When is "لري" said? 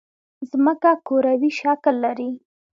2.05-2.31